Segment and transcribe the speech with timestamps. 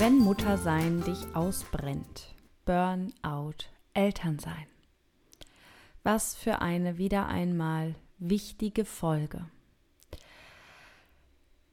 [0.00, 2.32] Wenn Muttersein dich ausbrennt,
[2.64, 4.68] Burnout, Elternsein.
[6.04, 9.44] Was für eine wieder einmal wichtige Folge.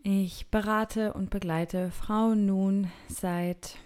[0.01, 3.77] Ich berate und begleite Frauen nun seit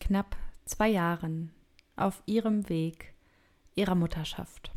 [0.00, 1.52] knapp zwei Jahren
[1.94, 3.12] auf ihrem Weg
[3.74, 4.72] ihrer Mutterschaft.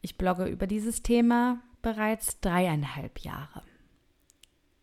[0.00, 3.62] Ich blogge über dieses Thema bereits dreieinhalb Jahre.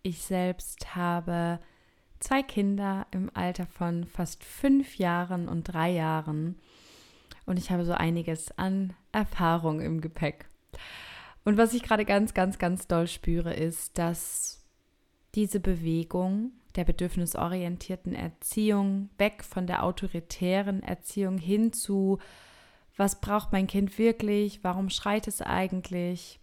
[0.02, 1.62] Ich selbst habe
[2.24, 6.56] zwei Kinder im Alter von fast fünf Jahren und drei Jahren.
[7.46, 10.48] Und ich habe so einiges an Erfahrung im Gepäck.
[11.46, 14.64] Und was ich gerade ganz, ganz, ganz doll spüre, ist, dass
[15.36, 22.20] diese Bewegung der bedürfnisorientierten Erziehung, weg von der autoritären Erziehung hin zu,
[22.96, 26.40] was braucht mein Kind wirklich, warum schreit es eigentlich,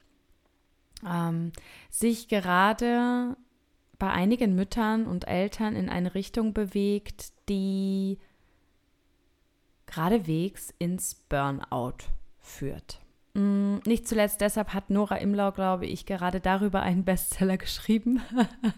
[1.08, 1.52] ähm,
[1.88, 3.36] sich gerade
[4.00, 8.18] bei einigen Müttern und Eltern in eine Richtung bewegt, die
[9.86, 11.98] geradewegs ins Burnout
[12.40, 12.98] führt.
[13.34, 18.20] Mm, nicht zuletzt deshalb hat Nora Imlau, glaube ich, gerade darüber einen Bestseller geschrieben.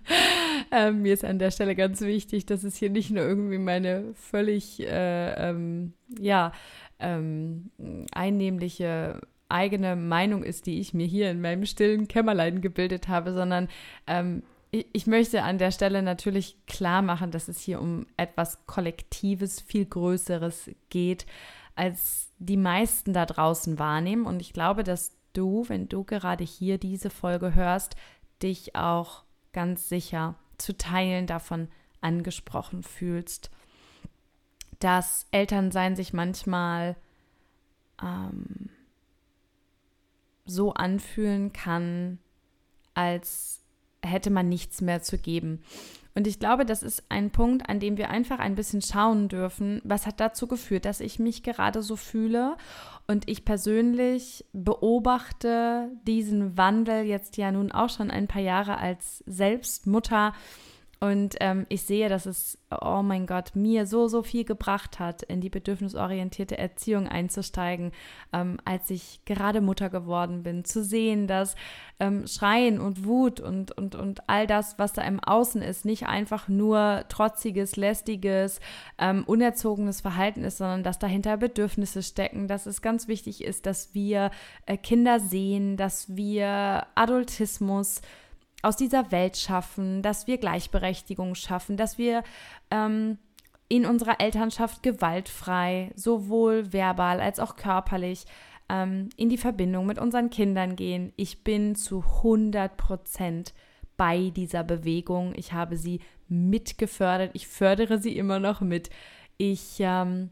[0.71, 4.13] ähm, mir ist an der Stelle ganz wichtig, dass es hier nicht nur irgendwie meine
[4.15, 6.53] völlig, äh, ähm, ja,
[6.99, 7.71] ähm,
[8.13, 13.69] einnehmliche eigene Meinung ist, die ich mir hier in meinem stillen Kämmerlein gebildet habe, sondern
[14.07, 14.43] ähm,
[14.73, 19.85] ich, möchte an der Stelle natürlich klar machen, dass es hier um etwas Kollektives, viel
[19.85, 21.27] Größeres geht
[21.75, 24.27] als die meisten da draußen wahrnehmen.
[24.27, 27.97] Und ich glaube, dass du, wenn du gerade hier diese Folge hörst,
[28.43, 31.69] dich auch ganz sicher zu Teilen davon
[32.01, 33.51] angesprochen fühlst,
[34.79, 36.97] dass Elternsein sich manchmal
[38.03, 38.71] ähm,
[40.45, 42.19] so anfühlen kann,
[42.95, 43.62] als
[44.05, 45.63] hätte man nichts mehr zu geben.
[46.15, 49.81] Und ich glaube, das ist ein Punkt, an dem wir einfach ein bisschen schauen dürfen,
[49.85, 52.57] was hat dazu geführt, dass ich mich gerade so fühle.
[53.07, 59.25] Und ich persönlich beobachte diesen Wandel jetzt ja nun auch schon ein paar Jahre als
[59.27, 60.35] Selbstmutter
[61.03, 65.25] und ähm, ich sehe, dass es, oh mein Gott, mir so, so viel gebracht hat,
[65.25, 67.91] in die bedürfnisorientierte Erziehung einzusteigen,
[68.33, 70.65] ähm, als ich gerade Mutter geworden bin.
[70.65, 71.57] Zu sehen, dass
[71.99, 76.07] ähm, Schreien und Wut und, und, und all das, was da im Außen ist, nicht
[76.07, 78.61] einfach nur trotziges, lästiges,
[78.97, 83.93] ähm, unerzogenes Verhalten ist, sondern dass dahinter Bedürfnisse stecken, dass es ganz wichtig ist, dass
[83.93, 84.31] wir
[84.67, 88.03] äh, Kinder sehen, dass wir Adultismus,
[88.63, 92.23] aus dieser Welt schaffen, dass wir Gleichberechtigung schaffen, dass wir
[92.71, 93.19] ähm,
[93.69, 98.25] in unserer Elternschaft gewaltfrei, sowohl verbal als auch körperlich,
[98.69, 101.13] ähm, in die Verbindung mit unseren Kindern gehen.
[101.17, 103.53] Ich bin zu 100 Prozent
[103.97, 105.33] bei dieser Bewegung.
[105.37, 107.31] Ich habe sie mitgefördert.
[107.35, 108.91] Ich fördere sie immer noch mit.
[109.39, 110.31] Ich ähm,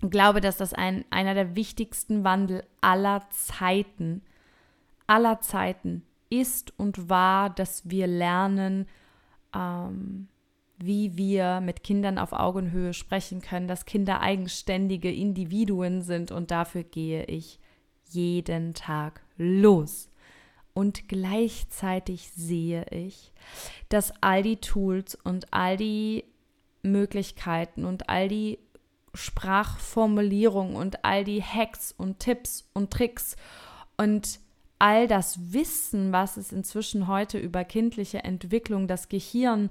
[0.00, 4.22] glaube, dass das ein, einer der wichtigsten Wandel aller Zeiten,
[5.06, 8.86] aller Zeiten ist und war, dass wir lernen,
[9.54, 10.28] ähm,
[10.78, 16.82] wie wir mit Kindern auf Augenhöhe sprechen können, dass Kinder eigenständige Individuen sind und dafür
[16.82, 17.60] gehe ich
[18.10, 20.10] jeden Tag los.
[20.74, 23.32] Und gleichzeitig sehe ich,
[23.88, 26.24] dass all die Tools und all die
[26.82, 28.58] Möglichkeiten und all die
[29.14, 33.36] Sprachformulierungen und all die Hacks und Tipps und Tricks
[33.96, 34.40] und
[34.84, 39.70] all das Wissen, was es inzwischen heute über kindliche Entwicklung, das Gehirn,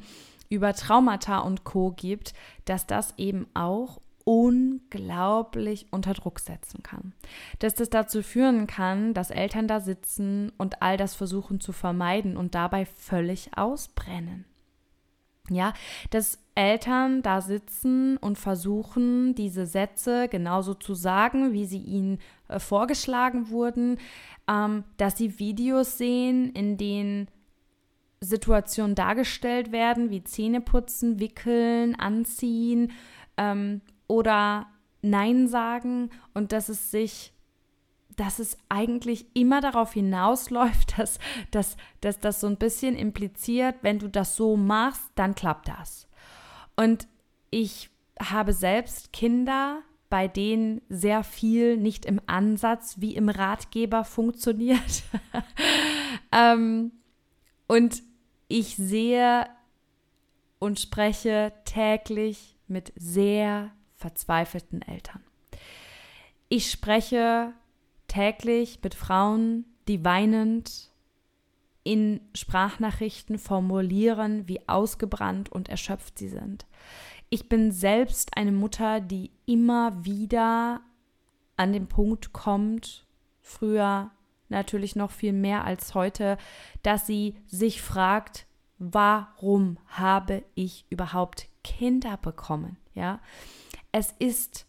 [0.49, 2.33] über Traumata und Co gibt,
[2.65, 7.13] dass das eben auch unglaublich unter Druck setzen kann.
[7.59, 12.35] Dass das dazu führen kann, dass Eltern da sitzen und all das versuchen zu vermeiden
[12.35, 14.45] und dabei völlig ausbrennen.
[15.47, 15.75] Ja,
[16.09, 22.59] dass Eltern da sitzen und versuchen, diese Sätze genauso zu sagen, wie sie ihnen äh,
[22.59, 23.97] vorgeschlagen wurden,
[24.47, 27.27] ähm, dass sie Videos sehen, in denen
[28.21, 32.91] Situationen dargestellt werden, wie Zähneputzen, Wickeln, Anziehen
[33.37, 34.67] ähm, oder
[35.01, 37.33] Nein sagen und dass es sich
[38.15, 41.19] dass es eigentlich immer darauf hinausläuft, dass,
[41.51, 46.07] dass, dass das so ein bisschen impliziert, wenn du das so machst, dann klappt das.
[46.75, 47.07] Und
[47.49, 47.89] ich
[48.19, 55.03] habe selbst Kinder, bei denen sehr viel nicht im Ansatz wie im Ratgeber funktioniert.
[56.31, 56.91] ähm,
[57.67, 58.03] und
[58.47, 59.47] ich sehe
[60.59, 65.23] und spreche täglich mit sehr verzweifelten Eltern.
[66.49, 67.53] Ich spreche
[68.07, 70.91] täglich mit Frauen, die weinend
[71.83, 76.65] in Sprachnachrichten formulieren, wie ausgebrannt und erschöpft sie sind.
[77.29, 80.81] Ich bin selbst eine Mutter, die immer wieder
[81.57, 83.05] an den Punkt kommt,
[83.41, 84.11] früher
[84.49, 86.37] natürlich noch viel mehr als heute,
[86.83, 88.45] dass sie sich fragt,
[88.77, 92.77] warum habe ich überhaupt Kinder bekommen?
[92.93, 93.19] Ja,
[93.91, 94.65] es ist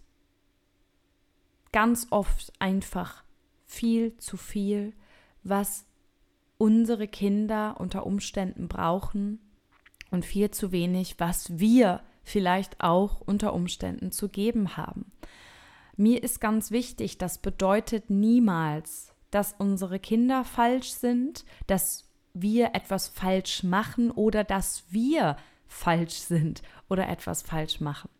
[1.72, 3.24] ganz oft einfach
[3.66, 4.94] viel zu viel,
[5.42, 5.84] was
[6.58, 9.40] unsere Kinder unter Umständen brauchen
[10.10, 15.12] und viel zu wenig, was wir vielleicht auch unter Umständen zu geben haben.
[15.96, 23.08] Mir ist ganz wichtig, das bedeutet niemals, dass unsere Kinder falsch sind, dass wir etwas
[23.08, 25.36] falsch machen oder dass wir
[25.66, 28.10] falsch sind oder etwas falsch machen,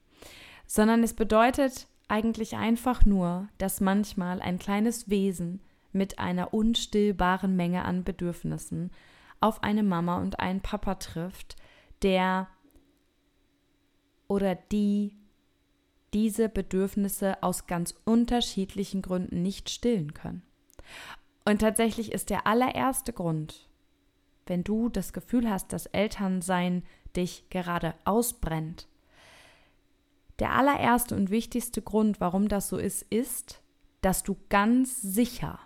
[0.66, 5.60] sondern es bedeutet eigentlich einfach nur, dass manchmal ein kleines Wesen
[5.94, 8.91] mit einer unstillbaren Menge an Bedürfnissen
[9.41, 11.56] auf eine Mama und einen Papa trifft,
[12.02, 12.49] der
[14.29, 15.17] oder die
[16.14, 20.43] diese Bedürfnisse aus ganz unterschiedlichen Gründen nicht stillen können.
[21.44, 23.69] Und tatsächlich ist der allererste Grund,
[24.46, 26.85] wenn du das Gefühl hast, dass Elternsein
[27.17, 28.88] dich gerade ausbrennt.
[30.38, 33.61] Der allererste und wichtigste Grund, warum das so ist, ist,
[34.00, 35.58] dass du ganz sicher,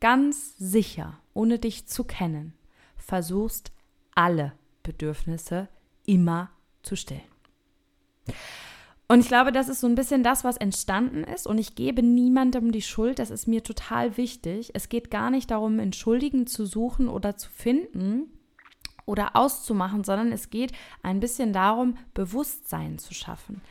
[0.00, 2.54] ganz sicher, ohne dich zu kennen,
[2.96, 3.72] versuchst,
[4.14, 4.52] alle
[4.82, 5.68] Bedürfnisse
[6.06, 6.50] immer
[6.82, 7.22] zu stillen.
[9.10, 11.46] Und ich glaube, das ist so ein bisschen das, was entstanden ist.
[11.46, 13.18] Und ich gebe niemandem die Schuld.
[13.18, 14.70] Das ist mir total wichtig.
[14.74, 18.26] Es geht gar nicht darum, Entschuldigen zu suchen oder zu finden
[19.06, 20.72] oder auszumachen, sondern es geht
[21.02, 23.62] ein bisschen darum, Bewusstsein zu schaffen.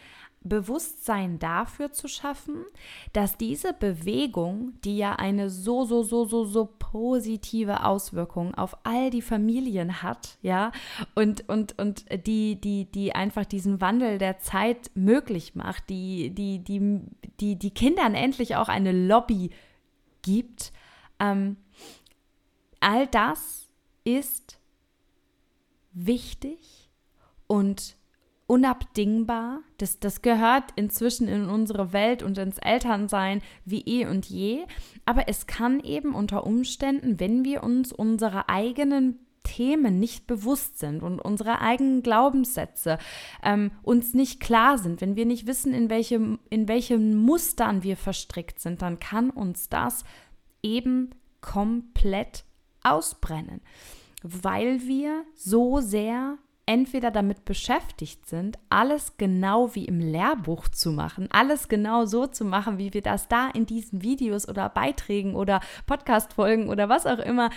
[0.50, 2.66] Bewusstsein dafür zu schaffen,
[3.14, 9.10] dass diese Bewegung, die ja eine so, so, so, so, so positive Auswirkung auf all
[9.10, 10.72] die Familien hat, ja,
[11.16, 16.60] und, und, und die, die, die einfach diesen Wandel der Zeit möglich macht, die, die,
[16.60, 17.02] die,
[17.40, 19.50] die, die Kindern endlich auch eine Lobby
[20.22, 20.72] gibt,
[21.20, 21.58] ähm,
[22.80, 23.68] all das
[24.04, 24.60] ist
[25.92, 26.90] wichtig
[27.48, 27.97] und
[28.48, 29.60] unabdingbar.
[29.78, 34.66] Das, das gehört inzwischen in unsere Welt und ins Elternsein wie eh und je.
[35.06, 41.04] Aber es kann eben unter Umständen, wenn wir uns unsere eigenen Themen nicht bewusst sind
[41.04, 42.98] und unsere eigenen Glaubenssätze
[43.44, 47.96] ähm, uns nicht klar sind, wenn wir nicht wissen, in welche, in welchen Mustern wir
[47.96, 50.04] verstrickt sind, dann kann uns das
[50.62, 52.44] eben komplett
[52.84, 53.62] ausbrennen,
[54.22, 61.28] weil wir so sehr entweder damit beschäftigt sind, alles genau wie im Lehrbuch zu machen,
[61.32, 65.62] alles genau so zu machen, wie wir das da in diesen Videos oder Beiträgen oder
[65.88, 67.50] Podcast-Folgen oder was auch immer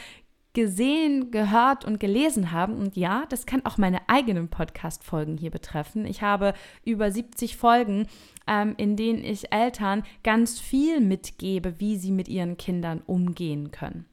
[0.53, 2.77] gesehen, gehört und gelesen haben.
[2.77, 6.07] Und ja, das kann auch meine eigenen Podcast-Folgen hier betreffen.
[6.07, 6.55] Ich habe
[6.85, 8.07] über 70 Folgen,
[8.47, 14.07] ähm, in denen ich Eltern ganz viel mitgebe, wie sie mit ihren Kindern umgehen können.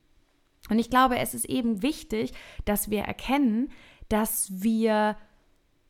[0.70, 2.34] Und ich glaube, es ist eben wichtig,
[2.66, 3.70] dass wir erkennen,
[4.10, 5.16] dass wir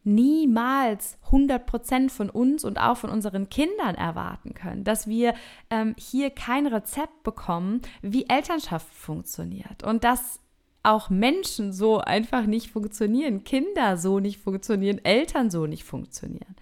[0.04, 5.34] niemals 100% von uns und auch von unseren Kindern erwarten können, dass wir
[5.70, 10.40] ähm, hier kein Rezept bekommen, wie Elternschaft funktioniert und dass
[10.84, 16.56] auch Menschen so einfach nicht funktionieren, Kinder so nicht funktionieren, Eltern so nicht funktionieren.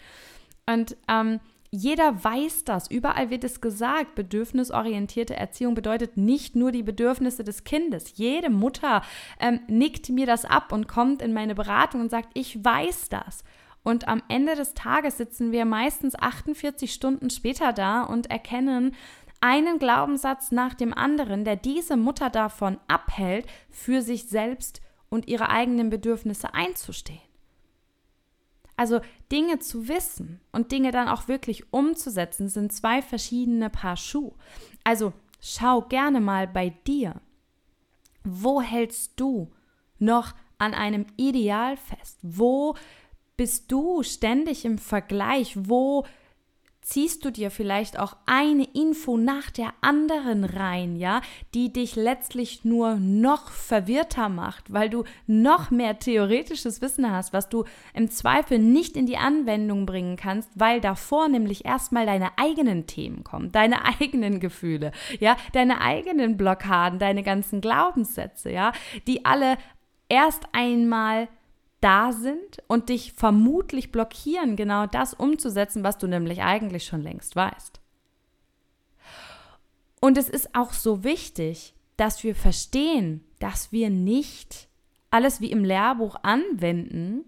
[0.65, 1.39] Und ähm,
[1.75, 4.15] jeder weiß das, überall wird es gesagt.
[4.15, 8.13] Bedürfnisorientierte Erziehung bedeutet nicht nur die Bedürfnisse des Kindes.
[8.15, 9.01] Jede Mutter
[9.39, 13.43] ähm, nickt mir das ab und kommt in meine Beratung und sagt, ich weiß das.
[13.83, 18.95] Und am Ende des Tages sitzen wir meistens 48 Stunden später da und erkennen
[19.41, 25.49] einen Glaubenssatz nach dem anderen, der diese Mutter davon abhält, für sich selbst und ihre
[25.49, 27.24] eigenen Bedürfnisse einzustehen.
[28.77, 28.99] Also
[29.31, 34.33] Dinge zu wissen und Dinge dann auch wirklich umzusetzen, sind zwei verschiedene Paar Schuh.
[34.83, 37.21] Also schau gerne mal bei dir.
[38.23, 39.51] Wo hältst du
[39.99, 42.19] noch an einem Ideal fest?
[42.21, 42.75] Wo
[43.37, 45.55] bist du ständig im Vergleich?
[45.55, 46.05] Wo
[46.85, 51.21] ziehst du dir vielleicht auch eine Info nach der anderen rein, ja,
[51.55, 57.49] die dich letztlich nur noch verwirrter macht, weil du noch mehr theoretisches Wissen hast, was
[57.49, 57.65] du
[57.95, 63.23] im Zweifel nicht in die Anwendung bringen kannst, weil davor nämlich erstmal deine eigenen Themen
[63.23, 68.73] kommen, deine eigenen Gefühle, ja, deine eigenen Blockaden, deine ganzen Glaubenssätze, ja,
[69.07, 69.57] die alle
[70.07, 71.29] erst einmal
[71.81, 77.35] da sind und dich vermutlich blockieren, genau das umzusetzen, was du nämlich eigentlich schon längst
[77.35, 77.79] weißt.
[80.01, 84.67] Und es ist auch so wichtig, dass wir verstehen, dass wir nicht
[85.09, 87.23] alles wie im Lehrbuch anwenden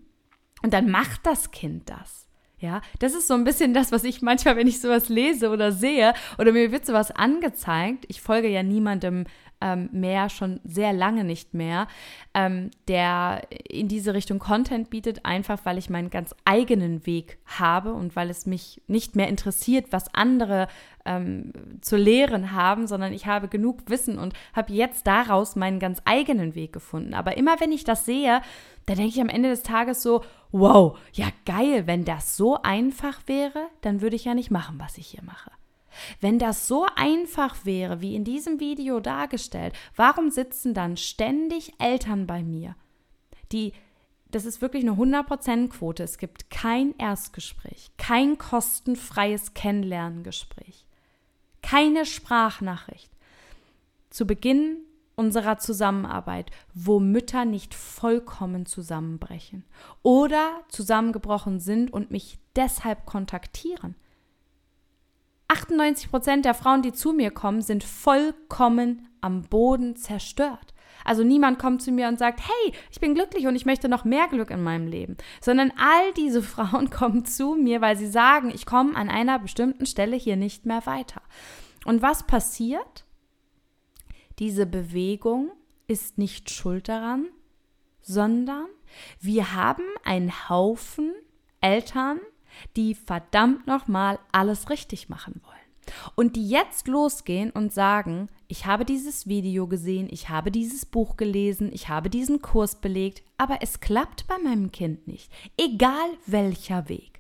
[0.64, 2.28] und dann macht das Kind das.
[2.60, 5.72] Ja, das ist so ein bisschen das, was ich manchmal, wenn ich sowas lese oder
[5.72, 8.06] sehe oder mir wird sowas angezeigt.
[8.08, 9.26] Ich folge ja niemandem
[9.62, 11.88] ähm, mehr, schon sehr lange nicht mehr,
[12.34, 17.94] ähm, der in diese Richtung Content bietet, einfach weil ich meinen ganz eigenen Weg habe
[17.94, 20.68] und weil es mich nicht mehr interessiert, was andere
[21.06, 26.02] ähm, zu lehren haben, sondern ich habe genug Wissen und habe jetzt daraus meinen ganz
[26.06, 27.14] eigenen Weg gefunden.
[27.14, 28.42] Aber immer wenn ich das sehe,
[28.86, 33.20] da denke ich am Ende des Tages so, wow, ja geil, wenn das so einfach
[33.26, 35.52] wäre, dann würde ich ja nicht machen, was ich hier mache.
[36.22, 42.28] Wenn das so einfach wäre, wie in diesem Video dargestellt, warum sitzen dann ständig Eltern
[42.28, 42.76] bei mir,
[43.52, 43.74] die
[44.30, 46.04] das ist wirklich eine 100%-Quote.
[46.04, 50.86] Es gibt kein Erstgespräch, kein kostenfreies Kennenlerngespräch,
[51.62, 53.12] keine Sprachnachricht.
[54.10, 54.78] Zu Beginn
[55.16, 59.66] unserer Zusammenarbeit, wo Mütter nicht vollkommen zusammenbrechen
[60.04, 63.96] oder zusammengebrochen sind und mich deshalb kontaktieren.
[65.48, 70.74] 98 Prozent der Frauen, die zu mir kommen, sind vollkommen am Boden zerstört.
[71.06, 74.04] Also niemand kommt zu mir und sagt, hey, ich bin glücklich und ich möchte noch
[74.04, 78.52] mehr Glück in meinem Leben, sondern all diese Frauen kommen zu mir, weil sie sagen,
[78.54, 81.22] ich komme an einer bestimmten Stelle hier nicht mehr weiter.
[81.86, 83.06] Und was passiert?
[84.40, 85.52] Diese Bewegung
[85.88, 87.28] ist nicht schuld daran,
[88.02, 88.66] sondern
[89.22, 91.14] wir haben einen Haufen
[91.62, 92.20] Eltern,
[92.76, 95.58] die verdammt nochmal alles richtig machen wollen.
[96.16, 101.18] Und die jetzt losgehen und sagen, ich habe dieses Video gesehen, ich habe dieses Buch
[101.18, 106.90] gelesen, ich habe diesen Kurs belegt, aber es klappt bei meinem Kind nicht, egal welcher
[106.90, 107.18] Weg.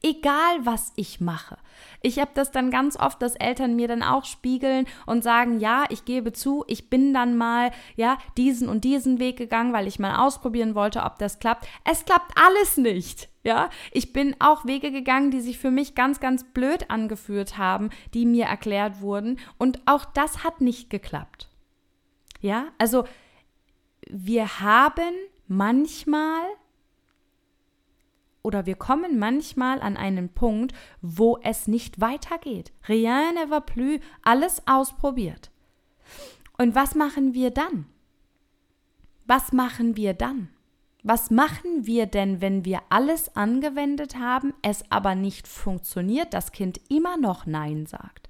[0.00, 1.56] Egal, was ich mache.
[2.02, 5.86] Ich habe das dann ganz oft, dass Eltern mir dann auch spiegeln und sagen, ja,
[5.88, 9.98] ich gebe zu, ich bin dann mal, ja, diesen und diesen Weg gegangen, weil ich
[9.98, 11.66] mal ausprobieren wollte, ob das klappt.
[11.84, 13.28] Es klappt alles nicht.
[13.48, 17.88] Ja, ich bin auch Wege gegangen, die sich für mich ganz, ganz blöd angeführt haben,
[18.12, 19.40] die mir erklärt wurden.
[19.56, 21.48] Und auch das hat nicht geklappt.
[22.42, 23.04] Ja, also
[24.06, 25.14] wir haben
[25.46, 26.42] manchmal
[28.42, 32.70] oder wir kommen manchmal an einen Punkt, wo es nicht weitergeht.
[32.86, 35.50] Rien ne va plus, alles ausprobiert.
[36.58, 37.86] Und was machen wir dann?
[39.24, 40.50] Was machen wir dann?
[41.02, 46.80] Was machen wir denn, wenn wir alles angewendet haben, es aber nicht funktioniert, das Kind
[46.88, 48.28] immer noch Nein sagt?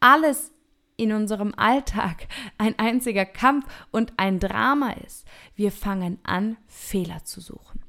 [0.00, 0.50] Alles
[0.96, 5.26] in unserem Alltag ein einziger Kampf und ein Drama ist.
[5.56, 7.82] Wir fangen an, Fehler zu suchen.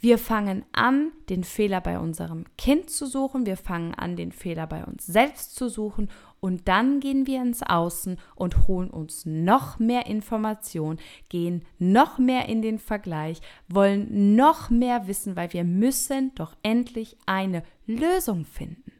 [0.00, 4.66] Wir fangen an, den Fehler bei unserem Kind zu suchen, wir fangen an, den Fehler
[4.66, 6.08] bei uns selbst zu suchen
[6.40, 12.48] und dann gehen wir ins Außen und holen uns noch mehr Information, gehen noch mehr
[12.48, 18.92] in den Vergleich, wollen noch mehr wissen, weil wir müssen doch endlich eine Lösung finden.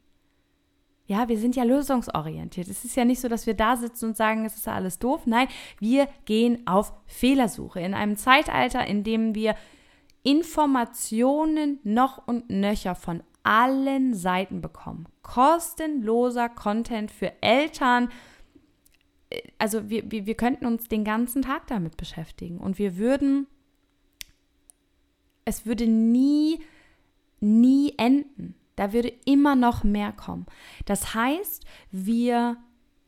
[1.08, 2.66] Ja, wir sind ja lösungsorientiert.
[2.66, 5.22] Es ist ja nicht so, dass wir da sitzen und sagen, es ist alles doof.
[5.26, 5.46] Nein,
[5.78, 7.80] wir gehen auf Fehlersuche.
[7.80, 9.54] In einem Zeitalter, in dem wir
[10.24, 15.06] Informationen noch und nöcher von allen Seiten bekommen.
[15.22, 18.10] Kostenloser Content für Eltern.
[19.30, 23.46] Äh, also wir, wir, wir könnten uns den ganzen Tag damit beschäftigen und wir würden,
[25.44, 26.60] es würde nie,
[27.40, 28.54] nie enden.
[28.74, 30.46] Da würde immer noch mehr kommen.
[30.84, 32.58] Das heißt, wir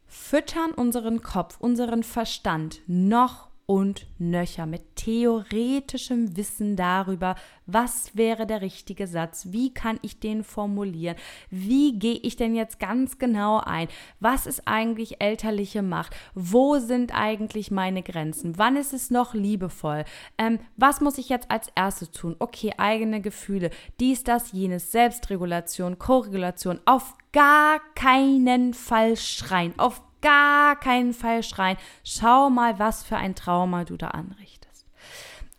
[0.06, 7.34] füttern unseren Kopf, unseren Verstand noch und nöcher mit theoretischem Wissen darüber,
[7.66, 11.16] was wäre der richtige Satz, wie kann ich den formulieren,
[11.50, 13.88] wie gehe ich denn jetzt ganz genau ein,
[14.20, 20.06] was ist eigentlich elterliche Macht, wo sind eigentlich meine Grenzen, wann ist es noch liebevoll,
[20.38, 23.68] ähm, was muss ich jetzt als erstes tun, okay, eigene Gefühle,
[24.00, 31.76] dies, das, jenes, Selbstregulation, Korregulation, auf gar keinen Fall schreien, auf gar keinen Fall schreien.
[32.04, 34.86] Schau mal, was für ein Trauma du da anrichtest.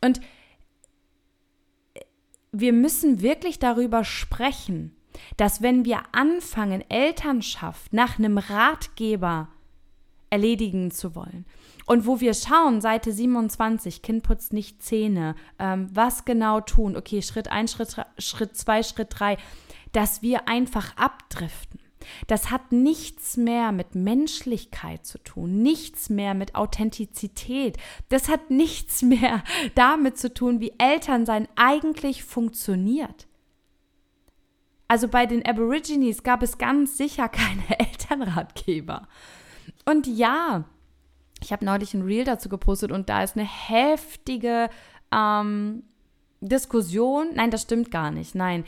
[0.01, 0.21] Und
[2.51, 4.95] wir müssen wirklich darüber sprechen,
[5.37, 9.49] dass wenn wir anfangen, Elternschaft nach einem Ratgeber
[10.29, 11.45] erledigen zu wollen,
[11.89, 17.23] und wo wir schauen, Seite 27, Kind putzt nicht Zähne, ähm, was genau tun, okay,
[17.23, 19.37] Schritt 1, Schritt 2, Schritt 2, Schritt 3,
[19.91, 21.79] dass wir einfach abdriften.
[22.27, 27.77] Das hat nichts mehr mit Menschlichkeit zu tun, nichts mehr mit Authentizität.
[28.09, 29.43] Das hat nichts mehr
[29.75, 33.27] damit zu tun, wie Elternsein eigentlich funktioniert.
[34.87, 39.07] Also bei den Aborigines gab es ganz sicher keine Elternratgeber.
[39.85, 40.65] Und ja,
[41.41, 44.69] ich habe neulich ein Reel dazu gepostet und da ist eine heftige
[45.11, 45.83] ähm,
[46.41, 47.29] Diskussion.
[47.35, 48.35] Nein, das stimmt gar nicht.
[48.35, 48.65] Nein,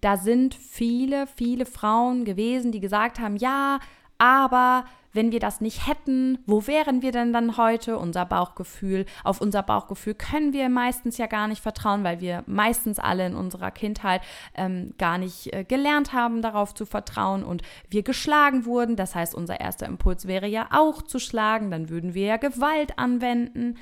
[0.00, 3.78] da sind viele, viele Frauen gewesen, die gesagt haben, ja,
[4.18, 7.98] aber wenn wir das nicht hätten, wo wären wir denn dann heute?
[7.98, 12.98] Unser Bauchgefühl, auf unser Bauchgefühl können wir meistens ja gar nicht vertrauen, weil wir meistens
[12.98, 14.20] alle in unserer Kindheit
[14.54, 18.96] ähm, gar nicht äh, gelernt haben, darauf zu vertrauen und wir geschlagen wurden.
[18.96, 22.98] Das heißt, unser erster Impuls wäre ja auch zu schlagen, dann würden wir ja Gewalt
[22.98, 23.76] anwenden.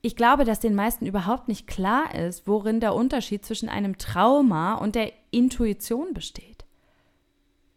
[0.00, 4.74] Ich glaube, dass den meisten überhaupt nicht klar ist, worin der Unterschied zwischen einem Trauma
[4.74, 6.64] und der Intuition besteht.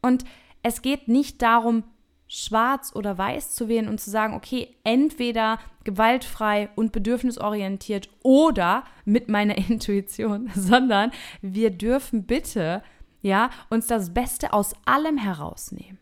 [0.01, 0.23] Und
[0.63, 1.83] es geht nicht darum,
[2.27, 9.27] schwarz oder weiß zu wählen und zu sagen, okay, entweder gewaltfrei und bedürfnisorientiert oder mit
[9.27, 11.11] meiner Intuition, sondern
[11.41, 12.83] wir dürfen bitte,
[13.21, 15.99] ja, uns das Beste aus allem herausnehmen.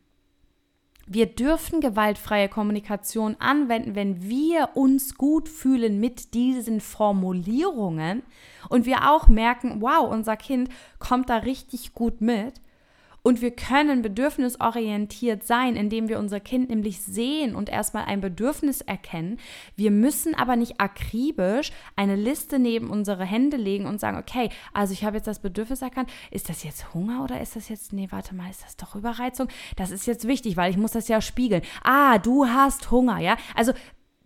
[1.11, 8.21] Wir dürfen gewaltfreie Kommunikation anwenden, wenn wir uns gut fühlen mit diesen Formulierungen
[8.69, 12.61] und wir auch merken, wow, unser Kind kommt da richtig gut mit
[13.29, 18.81] und wir können bedürfnisorientiert sein, indem wir unser Kind nämlich sehen und erstmal ein Bedürfnis
[18.81, 19.37] erkennen.
[19.75, 24.93] Wir müssen aber nicht akribisch eine Liste neben unsere Hände legen und sagen, okay, also
[24.93, 26.09] ich habe jetzt das Bedürfnis erkannt.
[26.31, 29.47] Ist das jetzt Hunger oder ist das jetzt, nee, warte mal, ist das doch Überreizung?
[29.75, 31.61] Das ist jetzt wichtig, weil ich muss das ja spiegeln.
[31.83, 33.37] Ah, du hast Hunger, ja?
[33.55, 33.73] Also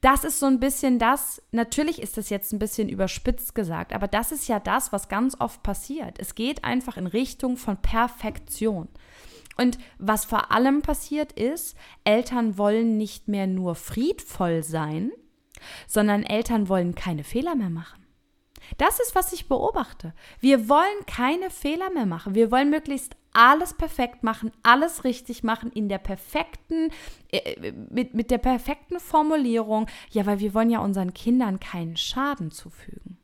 [0.03, 4.07] das ist so ein bisschen das, natürlich ist das jetzt ein bisschen überspitzt gesagt, aber
[4.07, 6.19] das ist ja das, was ganz oft passiert.
[6.19, 8.89] Es geht einfach in Richtung von Perfektion.
[9.55, 15.11] Und was vor allem passiert ist, Eltern wollen nicht mehr nur friedvoll sein,
[15.87, 18.02] sondern Eltern wollen keine Fehler mehr machen.
[18.77, 20.13] Das ist, was ich beobachte.
[20.39, 22.35] Wir wollen keine Fehler mehr machen.
[22.35, 26.91] Wir wollen möglichst alles perfekt machen, alles richtig machen, in der perfekten,
[27.31, 29.87] äh, mit, mit der perfekten Formulierung.
[30.11, 33.17] Ja, weil wir wollen ja unseren Kindern keinen Schaden zufügen.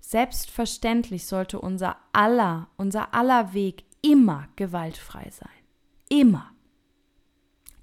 [0.00, 5.48] Selbstverständlich sollte unser aller, unser aller Weg immer gewaltfrei sein.
[6.08, 6.50] Immer.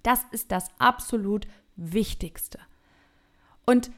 [0.04, 2.60] Das ist das absolut Wichtigste.
[3.66, 3.92] Und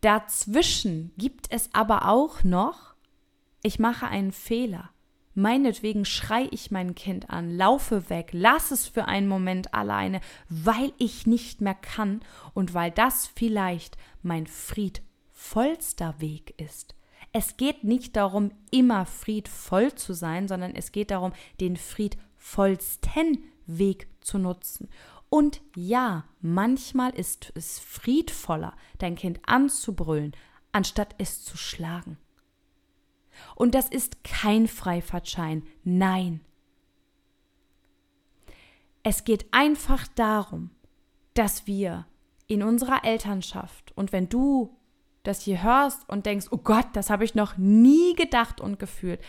[0.00, 2.94] dazwischen gibt es aber auch noch,
[3.62, 4.90] ich mache einen Fehler.
[5.34, 10.92] Meinetwegen schrei ich mein Kind an, laufe weg, lass es für einen Moment alleine, weil
[10.98, 12.20] ich nicht mehr kann
[12.52, 16.96] und weil das vielleicht mein friedvollster Weg ist.
[17.32, 24.08] Es geht nicht darum, immer friedvoll zu sein, sondern es geht darum, den friedvollsten Weg
[24.20, 24.88] zu nutzen.
[25.30, 30.32] Und ja, manchmal ist es friedvoller, dein Kind anzubrüllen,
[30.72, 32.18] anstatt es zu schlagen.
[33.54, 36.40] Und das ist kein Freifahrtschein, nein.
[39.02, 40.70] Es geht einfach darum,
[41.34, 42.06] dass wir
[42.48, 44.76] in unserer Elternschaft und wenn du
[45.22, 49.20] das hier hörst und denkst, oh Gott, das habe ich noch nie gedacht und gefühlt,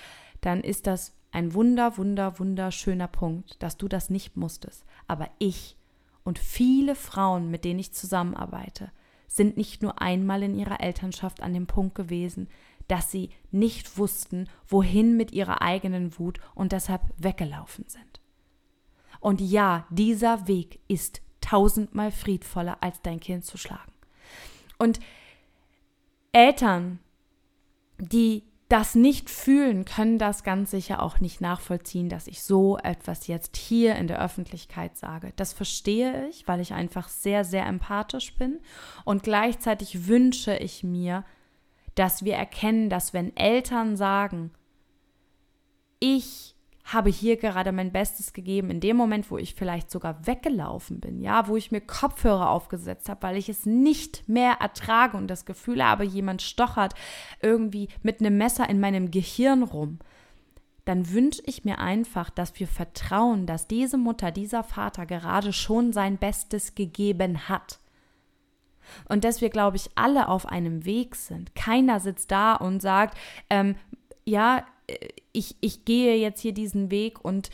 [0.41, 4.85] dann ist das ein wunder, wunder, wunderschöner Punkt, dass du das nicht musstest.
[5.07, 5.77] Aber ich
[6.23, 8.91] und viele Frauen, mit denen ich zusammenarbeite,
[9.27, 12.47] sind nicht nur einmal in ihrer Elternschaft an dem Punkt gewesen,
[12.87, 18.19] dass sie nicht wussten, wohin mit ihrer eigenen Wut und deshalb weggelaufen sind.
[19.21, 23.93] Und ja, dieser Weg ist tausendmal friedvoller, als dein Kind zu schlagen.
[24.77, 24.99] Und
[26.33, 26.99] Eltern,
[27.97, 33.27] die das nicht fühlen, können das ganz sicher auch nicht nachvollziehen, dass ich so etwas
[33.27, 35.33] jetzt hier in der Öffentlichkeit sage.
[35.35, 38.61] Das verstehe ich, weil ich einfach sehr, sehr empathisch bin
[39.03, 41.25] und gleichzeitig wünsche ich mir,
[41.95, 44.51] dass wir erkennen, dass wenn Eltern sagen,
[45.99, 46.50] ich
[46.85, 51.21] habe hier gerade mein Bestes gegeben, in dem Moment, wo ich vielleicht sogar weggelaufen bin,
[51.21, 55.45] ja, wo ich mir Kopfhörer aufgesetzt habe, weil ich es nicht mehr ertrage und das
[55.45, 56.93] Gefühl habe, jemand stochert
[57.41, 59.99] irgendwie mit einem Messer in meinem Gehirn rum,
[60.85, 65.93] dann wünsche ich mir einfach, dass wir vertrauen, dass diese Mutter, dieser Vater gerade schon
[65.93, 67.79] sein Bestes gegeben hat
[69.07, 71.55] und dass wir, glaube ich, alle auf einem Weg sind.
[71.55, 73.17] Keiner sitzt da und sagt,
[73.49, 73.75] ähm,
[74.25, 74.65] ja,
[75.31, 77.49] ich, ich gehe jetzt hier diesen Weg und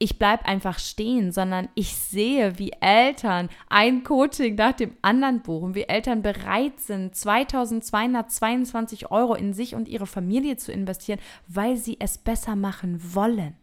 [0.00, 5.74] ich bleibe einfach stehen, sondern ich sehe, wie Eltern ein Coaching nach dem anderen buchen,
[5.74, 11.96] wie Eltern bereit sind, 2222 Euro in sich und ihre Familie zu investieren, weil sie
[11.98, 13.56] es besser machen wollen.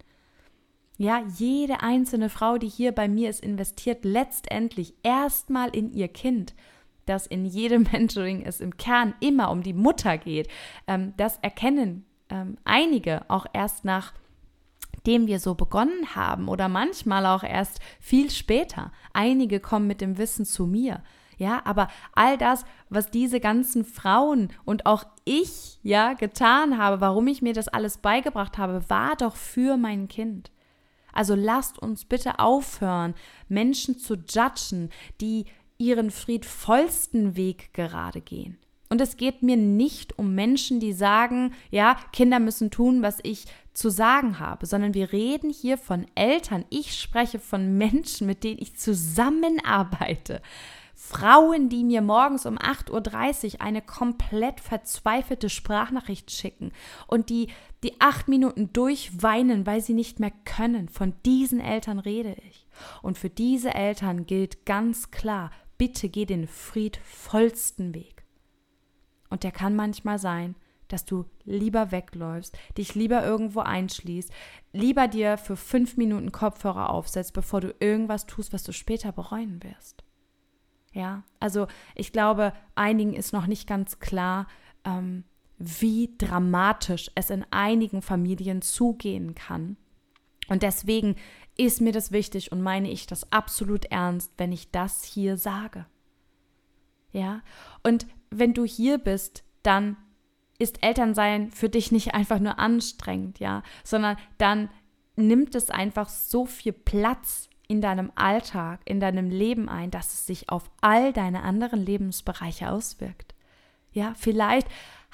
[0.97, 6.53] Ja, jede einzelne Frau, die hier bei mir ist, investiert letztendlich erstmal in ihr Kind.
[7.05, 10.49] Dass in jedem Mentoring es im Kern immer um die Mutter geht.
[10.87, 14.13] Ähm, das erkennen ähm, einige auch erst nach
[15.05, 18.91] dem wir so begonnen haben oder manchmal auch erst viel später.
[19.13, 21.03] Einige kommen mit dem Wissen zu mir.
[21.37, 27.27] Ja, aber all das, was diese ganzen Frauen und auch ich ja getan habe, warum
[27.27, 30.51] ich mir das alles beigebracht habe, war doch für mein Kind.
[31.11, 33.15] Also lasst uns bitte aufhören,
[33.47, 35.45] Menschen zu judgen, die
[35.77, 38.57] ihren friedvollsten Weg gerade gehen.
[38.89, 43.45] Und es geht mir nicht um Menschen, die sagen, ja, Kinder müssen tun, was ich
[43.73, 46.65] zu sagen habe, sondern wir reden hier von Eltern.
[46.69, 50.41] Ich spreche von Menschen, mit denen ich zusammenarbeite.
[50.97, 56.71] Frauen, die mir morgens um 8.30 Uhr eine komplett verzweifelte Sprachnachricht schicken
[57.07, 57.49] und die
[57.85, 60.89] die acht Minuten durchweinen, weil sie nicht mehr können.
[60.89, 62.65] Von diesen Eltern rede ich.
[63.03, 68.14] Und für diese Eltern gilt ganz klar, bitte geh den friedvollsten Weg.
[69.35, 70.55] Und der kann manchmal sein,
[70.87, 74.31] dass du lieber wegläufst, dich lieber irgendwo einschließt,
[74.71, 79.61] lieber dir für fünf Minuten Kopfhörer aufsetzt, bevor du irgendwas tust, was du später bereuen
[79.61, 80.05] wirst.
[80.93, 84.47] Ja, also ich glaube, einigen ist noch nicht ganz klar,
[84.85, 85.25] ähm,
[85.57, 89.75] wie dramatisch es in einigen Familien zugehen kann.
[90.47, 91.17] Und deswegen
[91.57, 95.87] ist mir das wichtig und meine ich das absolut ernst, wenn ich das hier sage.
[97.11, 97.41] Ja,
[97.83, 98.07] und
[98.39, 99.97] wenn du hier bist, dann
[100.57, 104.69] ist Elternsein für dich nicht einfach nur anstrengend, ja, sondern dann
[105.15, 110.25] nimmt es einfach so viel Platz in deinem Alltag, in deinem Leben ein, dass es
[110.25, 113.33] sich auf all deine anderen Lebensbereiche auswirkt.
[113.91, 114.67] Ja, vielleicht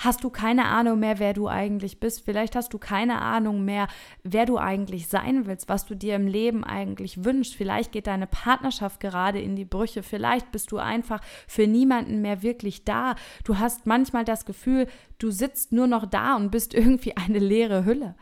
[0.04, 2.26] hast du keine Ahnung mehr, wer du eigentlich bist.
[2.26, 3.88] Vielleicht hast du keine Ahnung mehr,
[4.24, 7.56] wer du eigentlich sein willst, was du dir im Leben eigentlich wünschst.
[7.56, 10.04] Vielleicht geht deine Partnerschaft gerade in die Brüche.
[10.04, 13.16] Vielleicht bist du einfach für niemanden mehr wirklich da.
[13.44, 14.88] Du hast manchmal das Gefühl,
[15.20, 18.16] du sitzt nur noch da und bist irgendwie eine leere Hülle.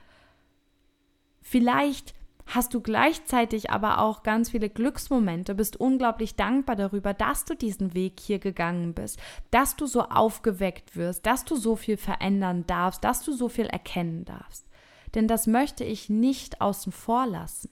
[1.41, 2.13] Vielleicht
[2.49, 7.93] hast du gleichzeitig aber auch ganz viele Glücksmomente, bist unglaublich dankbar darüber, dass du diesen
[7.93, 9.19] Weg hier gegangen bist,
[9.51, 13.67] dass du so aufgeweckt wirst, dass du so viel verändern darfst, dass du so viel
[13.67, 14.67] erkennen darfst.
[15.13, 17.69] Denn das möchte ich nicht außen vor lassen.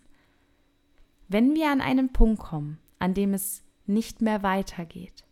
[1.27, 5.25] Wenn wir an einen Punkt kommen, an dem es nicht mehr weitergeht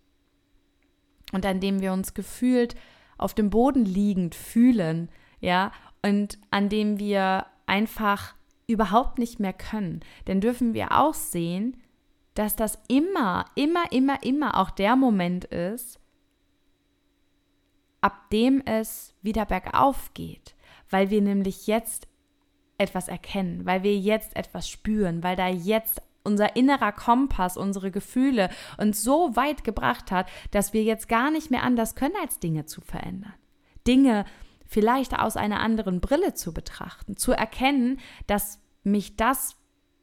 [1.33, 2.75] und an dem wir uns gefühlt
[3.17, 8.35] auf dem Boden liegend fühlen, ja, und an dem wir einfach
[8.67, 11.77] überhaupt nicht mehr können, dann dürfen wir auch sehen,
[12.33, 15.99] dass das immer, immer, immer, immer auch der Moment ist,
[18.01, 20.55] ab dem es wieder bergauf geht,
[20.89, 22.07] weil wir nämlich jetzt
[22.77, 28.49] etwas erkennen, weil wir jetzt etwas spüren, weil da jetzt unser innerer Kompass, unsere Gefühle
[28.77, 32.65] uns so weit gebracht hat, dass wir jetzt gar nicht mehr anders können, als Dinge
[32.65, 33.33] zu verändern.
[33.87, 34.25] Dinge
[34.67, 39.55] vielleicht aus einer anderen Brille zu betrachten, zu erkennen, dass mich das,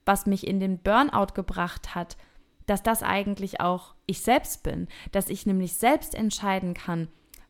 [0.05, 2.17] was mich in den Burnout gebracht hat,
[2.67, 7.09] dass das eigentlich auch ich selbst bin, dass ich nämlich selbst entscheiden kann,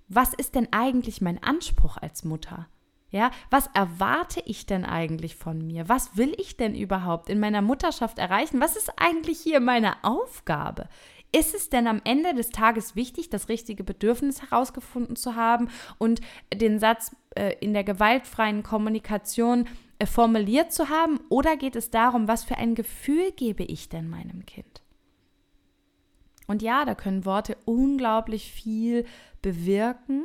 [0.09, 2.69] was ist denn eigentlich mein Anspruch als Mutter?
[3.11, 5.89] Ja, was erwarte ich denn eigentlich von mir?
[5.89, 8.61] Was will ich denn überhaupt in meiner Mutterschaft erreichen?
[8.61, 10.89] Was ist eigentlich hier meine Aufgabe?
[11.35, 16.21] Ist es denn am Ende des Tages wichtig, das richtige Bedürfnis herausgefunden zu haben und
[16.53, 19.67] den Satz äh, in der gewaltfreien Kommunikation
[19.99, 21.21] äh, formuliert zu haben?
[21.31, 24.83] Oder geht es darum, was für ein Gefühl gebe ich denn meinem Kind?
[26.47, 29.07] Und ja, da können Worte unglaublich viel
[29.41, 30.25] bewirken,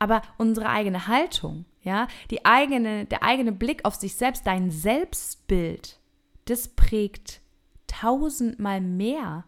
[0.00, 6.00] aber unsere eigene Haltung, ja, die eigene, der eigene Blick auf sich selbst, dein Selbstbild,
[6.46, 7.40] das prägt
[7.86, 9.44] tausendmal mehr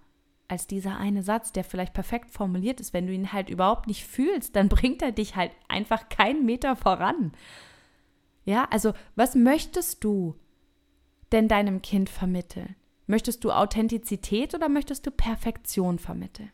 [0.54, 2.94] als dieser eine Satz, der vielleicht perfekt formuliert ist.
[2.94, 6.76] Wenn du ihn halt überhaupt nicht fühlst, dann bringt er dich halt einfach keinen Meter
[6.76, 7.32] voran.
[8.44, 10.36] Ja, also was möchtest du
[11.32, 12.76] denn deinem Kind vermitteln?
[13.08, 16.52] Möchtest du Authentizität oder möchtest du Perfektion vermitteln?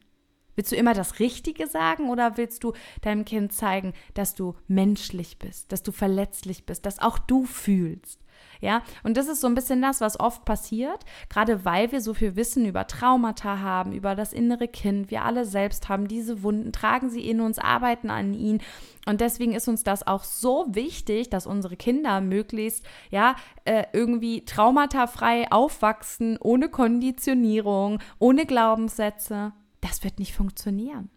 [0.61, 5.38] Willst du immer das Richtige sagen oder willst du deinem Kind zeigen, dass du menschlich
[5.38, 8.20] bist, dass du verletzlich bist, dass auch du fühlst?
[8.61, 12.12] Ja, und das ist so ein bisschen das, was oft passiert, gerade weil wir so
[12.12, 15.11] viel Wissen über Traumata haben, über das innere Kind.
[15.11, 18.61] Wir alle selbst haben diese Wunden, tragen sie in uns, arbeiten an ihnen.
[19.07, 24.44] Und deswegen ist uns das auch so wichtig, dass unsere Kinder möglichst, ja, äh, irgendwie
[24.44, 29.55] traumatafrei aufwachsen, ohne Konditionierung, ohne Glaubenssätze.
[29.81, 31.11] Das wird nicht funktionieren.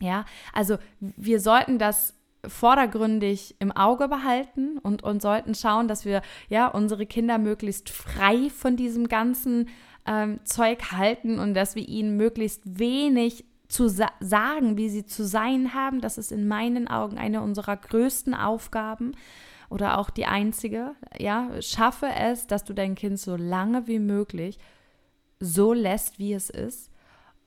[0.00, 6.22] Ja, also wir sollten das vordergründig im Auge behalten und, und sollten schauen, dass wir
[6.48, 9.68] ja unsere Kinder möglichst frei von diesem ganzen
[10.06, 15.24] ähm, Zeug halten und dass wir ihnen möglichst wenig zu sa sagen, wie sie zu
[15.24, 16.00] sein haben.
[16.00, 19.12] Das ist in meinen Augen eine unserer größten Aufgaben
[19.70, 20.96] oder auch die einzige.
[21.18, 24.58] Ja, schaffe es, dass du dein Kind so lange wie möglich
[25.38, 26.91] so lässt, wie es ist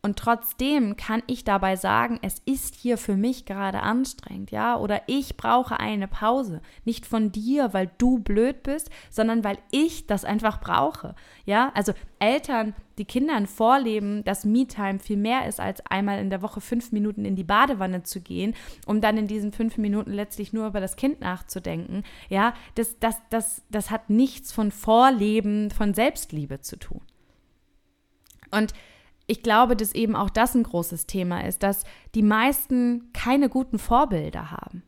[0.06, 5.02] und trotzdem kann ich dabei sagen, es ist hier für mich gerade anstrengend, ja, oder
[5.08, 6.62] ich brauche eine Pause.
[6.84, 11.16] Nicht von dir, weil du blöd bist, sondern weil ich das einfach brauche,
[11.46, 11.72] ja.
[11.74, 16.62] Also Eltern, die Kindern vorleben, dass Me-Time viel mehr ist, als einmal in der Woche
[16.62, 18.54] fünf Minuten in die Badewanne zu gehen,
[18.86, 23.16] um dann in diesen fünf Minuten letztlich nur über das Kind nachzudenken, ja, das, das,
[23.32, 27.02] das, das hat nichts von Vorleben, von Selbstliebe zu tun.
[28.52, 28.76] Und
[29.28, 31.84] ich glaube, dass eben auch das ein großes Thema ist, dass
[32.14, 34.84] die meisten keine guten Vorbilder haben.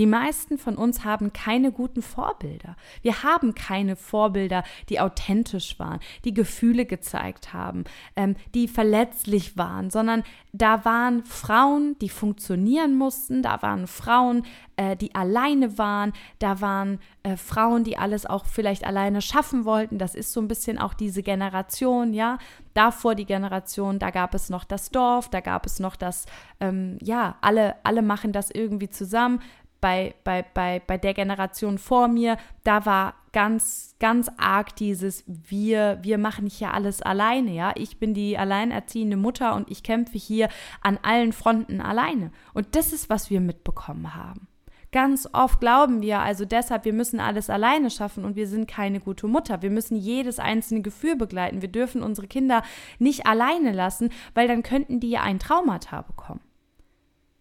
[0.00, 2.74] Die meisten von uns haben keine guten Vorbilder.
[3.02, 7.84] Wir haben keine Vorbilder, die authentisch waren, die Gefühle gezeigt haben,
[8.16, 10.22] ähm, die verletzlich waren, sondern
[10.54, 14.44] da waren Frauen, die funktionieren mussten, da waren Frauen,
[14.76, 19.98] äh, die alleine waren, da waren äh, Frauen, die alles auch vielleicht alleine schaffen wollten.
[19.98, 22.38] Das ist so ein bisschen auch diese Generation, ja.
[22.72, 26.24] Davor die Generation, da gab es noch das Dorf, da gab es noch das,
[26.60, 29.40] ähm, ja, alle, alle machen das irgendwie zusammen
[29.80, 35.98] bei, bei, bei, bei der Generation vor mir, da war ganz, ganz arg dieses, wir,
[36.02, 37.72] wir machen hier alles alleine, ja.
[37.76, 40.48] Ich bin die alleinerziehende Mutter und ich kämpfe hier
[40.80, 42.32] an allen Fronten alleine.
[42.54, 44.48] Und das ist, was wir mitbekommen haben.
[44.92, 48.98] Ganz oft glauben wir also deshalb, wir müssen alles alleine schaffen und wir sind keine
[48.98, 49.62] gute Mutter.
[49.62, 51.62] Wir müssen jedes einzelne Gefühl begleiten.
[51.62, 52.64] Wir dürfen unsere Kinder
[52.98, 56.40] nicht alleine lassen, weil dann könnten die ja ein Traumata bekommen.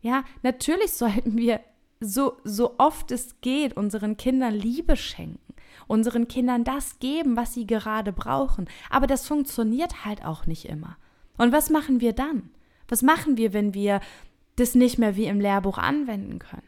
[0.02, 1.60] Ja, natürlich sollten wir
[2.00, 5.54] so, so oft es geht, unseren Kindern Liebe schenken,
[5.88, 8.70] unseren Kindern das geben, was sie gerade brauchen.
[8.90, 10.98] Aber das funktioniert halt auch nicht immer.
[11.38, 12.50] Und was machen wir dann?
[12.88, 14.02] Was machen wir, wenn wir
[14.56, 16.64] das nicht mehr wie im Lehrbuch anwenden können?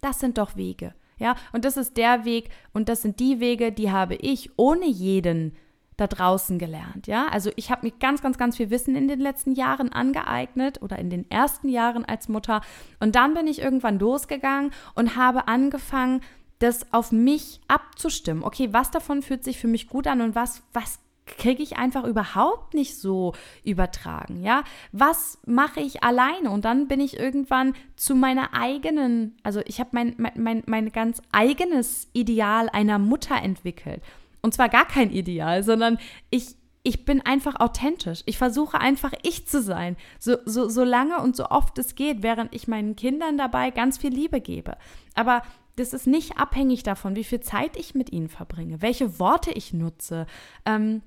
[0.00, 0.94] Das sind doch Wege.
[1.18, 4.86] Ja, und das ist der Weg und das sind die Wege, die habe ich ohne
[4.86, 5.56] jeden
[5.96, 7.26] da draußen gelernt, ja?
[7.28, 10.98] Also ich habe mir ganz, ganz, ganz viel Wissen in den letzten Jahren angeeignet oder
[10.98, 12.60] in den ersten Jahren als Mutter
[13.00, 16.20] und dann bin ich irgendwann losgegangen und habe angefangen,
[16.58, 18.42] das auf mich abzustimmen.
[18.42, 22.04] Okay, was davon fühlt sich für mich gut an und was, was kriege ich einfach
[22.04, 24.62] überhaupt nicht so übertragen, ja?
[24.92, 26.50] Was mache ich alleine?
[26.50, 30.92] Und dann bin ich irgendwann zu meiner eigenen, also ich habe mein, mein, mein, mein
[30.92, 34.02] ganz eigenes Ideal einer Mutter entwickelt.
[34.42, 35.98] Und zwar gar kein Ideal, sondern
[36.30, 38.22] ich, ich bin einfach authentisch.
[38.26, 42.22] Ich versuche einfach ich zu sein, so, so, so lange und so oft es geht,
[42.22, 44.76] während ich meinen Kindern dabei ganz viel Liebe gebe.
[45.14, 45.42] Aber
[45.76, 49.72] das ist nicht abhängig davon, wie viel Zeit ich mit ihnen verbringe, welche Worte ich
[49.72, 50.26] nutze.
[50.64, 51.02] Ähm,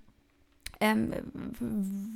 [0.81, 1.11] ähm,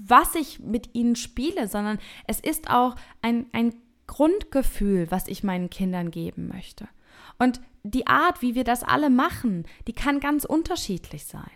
[0.06, 3.74] was ich mit ihnen spiele, sondern es ist auch ein, ein
[4.08, 6.88] Grundgefühl, was ich meinen Kindern geben möchte.
[7.40, 11.52] Und die Art, wie wir das alle machen, die kann ganz unterschiedlich sein.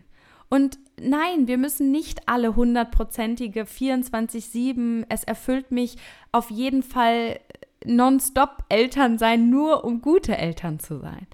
[0.49, 5.97] Und nein, wir müssen nicht alle hundertprozentige 24-7, es erfüllt mich
[6.31, 7.39] auf jeden Fall
[7.85, 11.27] nonstop Eltern sein, nur um gute Eltern zu sein.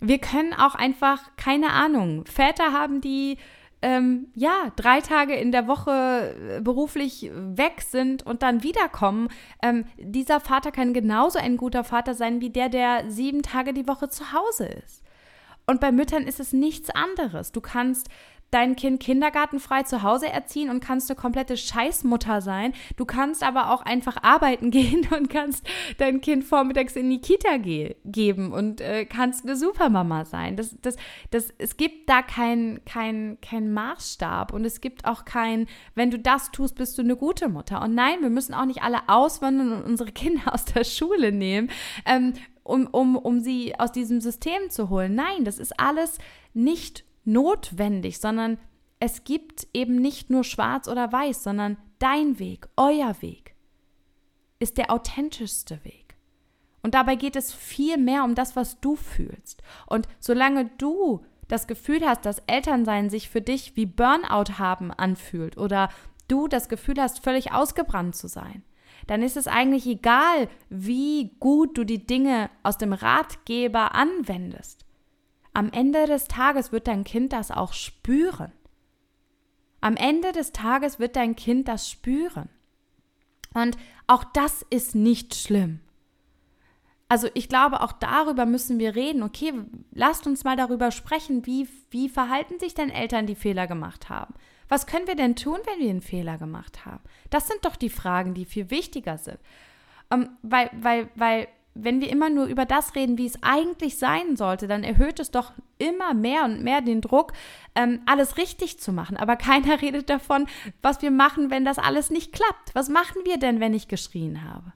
[0.00, 3.38] Wir können auch einfach, keine Ahnung, Väter haben, die
[3.82, 9.28] ähm, ja, drei Tage in der Woche äh, beruflich weg sind und dann wiederkommen,
[9.62, 13.88] ähm, dieser Vater kann genauso ein guter Vater sein wie der, der sieben Tage die
[13.88, 15.02] Woche zu Hause ist.
[15.66, 17.52] Und bei Müttern ist es nichts anderes.
[17.52, 18.08] Du kannst
[18.52, 22.74] dein Kind kindergartenfrei zu Hause erziehen und kannst eine komplette Scheißmutter sein.
[22.96, 25.66] Du kannst aber auch einfach arbeiten gehen und kannst
[25.98, 30.56] dein Kind vormittags in die Kita ge geben und äh, kannst eine Supermama sein.
[30.56, 30.96] Das, das,
[31.30, 36.18] das, es gibt da keinen kein, kein Maßstab und es gibt auch kein, wenn du
[36.18, 37.80] das tust, bist du eine gute Mutter.
[37.80, 41.70] Und nein, wir müssen auch nicht alle auswandern und unsere Kinder aus der Schule nehmen.
[42.04, 42.34] Ähm,
[42.64, 45.16] um, um, um sie aus diesem System zu holen.
[45.16, 46.18] Nein, das ist alles
[46.54, 48.58] nicht notwendig, sondern
[49.00, 53.54] es gibt eben nicht nur schwarz oder weiß, sondern dein Weg, euer Weg
[54.58, 56.16] ist der authentischste Weg.
[56.82, 59.62] Und dabei geht es viel mehr um das, was du fühlst.
[59.86, 65.58] Und solange du das Gefühl hast, dass Elternsein sich für dich wie Burnout haben anfühlt
[65.58, 65.88] oder
[66.28, 68.62] du das Gefühl hast, völlig ausgebrannt zu sein,
[69.06, 74.84] dann ist es eigentlich egal, wie gut du die Dinge aus dem Ratgeber anwendest.
[75.54, 78.52] Am Ende des Tages wird dein Kind das auch spüren.
[79.80, 82.48] Am Ende des Tages wird dein Kind das spüren.
[83.52, 85.80] Und auch das ist nicht schlimm.
[87.08, 89.22] Also ich glaube, auch darüber müssen wir reden.
[89.22, 89.52] Okay,
[89.90, 94.32] lasst uns mal darüber sprechen, wie, wie verhalten sich denn Eltern, die Fehler gemacht haben?
[94.68, 97.02] Was können wir denn tun, wenn wir einen Fehler gemacht haben?
[97.28, 99.38] Das sind doch die Fragen, die viel wichtiger sind.
[100.10, 104.36] Ähm, weil, weil, weil, wenn wir immer nur über das reden, wie es eigentlich sein
[104.36, 107.32] sollte, dann erhöht es doch immer mehr und mehr den Druck,
[107.74, 109.16] ähm, alles richtig zu machen.
[109.16, 110.46] Aber keiner redet davon,
[110.82, 112.74] was wir machen, wenn das alles nicht klappt.
[112.74, 114.72] Was machen wir denn, wenn ich geschrien habe?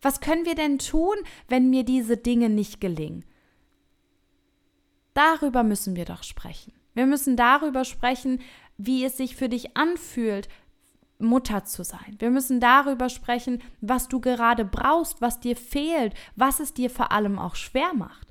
[0.00, 1.14] Was können wir denn tun,
[1.48, 3.24] wenn mir diese Dinge nicht gelingen?
[5.14, 6.72] Darüber müssen wir doch sprechen.
[6.94, 8.40] Wir müssen darüber sprechen,
[8.78, 10.48] wie es sich für dich anfühlt,
[11.22, 12.16] Mutter zu sein.
[12.18, 17.12] Wir müssen darüber sprechen, was du gerade brauchst, was dir fehlt, was es dir vor
[17.12, 18.28] allem auch schwer macht.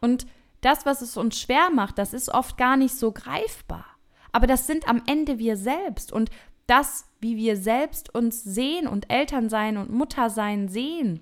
[0.00, 0.26] Und
[0.60, 3.86] das, was es uns schwer macht, das ist oft gar nicht so greifbar.
[4.32, 6.12] Aber das sind am Ende wir selbst.
[6.12, 6.30] Und
[6.66, 11.20] das, wie wir selbst uns sehen und Elternsein und Muttersein sehen,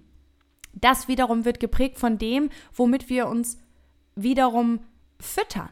[0.72, 3.58] das wiederum wird geprägt von dem, womit wir uns
[4.14, 4.80] wiederum
[5.20, 5.68] füttern.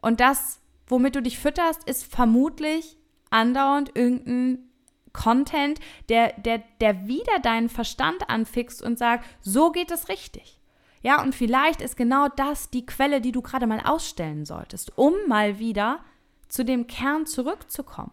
[0.00, 2.97] Und das, womit du dich fütterst, ist vermutlich
[3.30, 4.70] andauernd irgendein
[5.12, 10.60] Content, der, der, der wieder deinen Verstand anfixt und sagt, so geht es richtig.
[11.00, 15.14] Ja, und vielleicht ist genau das die Quelle, die du gerade mal ausstellen solltest, um
[15.26, 16.00] mal wieder
[16.48, 18.12] zu dem Kern zurückzukommen.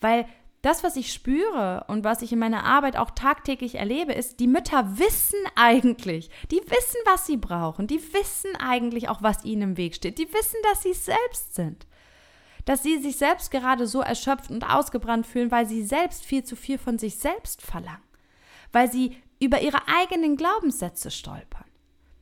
[0.00, 0.26] Weil
[0.62, 4.46] das, was ich spüre und was ich in meiner Arbeit auch tagtäglich erlebe, ist, die
[4.46, 9.76] Mütter wissen eigentlich, die wissen, was sie brauchen, die wissen eigentlich auch, was ihnen im
[9.76, 11.86] Weg steht, die wissen, dass sie es selbst sind.
[12.64, 16.56] Dass sie sich selbst gerade so erschöpft und ausgebrannt fühlen, weil sie selbst viel zu
[16.56, 18.02] viel von sich selbst verlangen,
[18.70, 21.64] weil sie über ihre eigenen Glaubenssätze stolpern.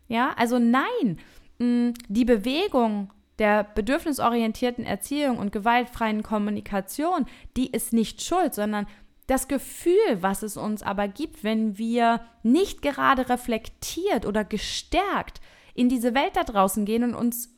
[0.09, 1.19] Ja, also nein,
[1.59, 7.27] die Bewegung der bedürfnisorientierten Erziehung und gewaltfreien Kommunikation,
[7.57, 8.87] die ist nicht schuld, sondern
[9.27, 15.41] das Gefühl, was es uns aber gibt, wenn wir nicht gerade reflektiert oder gestärkt
[15.75, 17.57] in diese Welt da draußen gehen und uns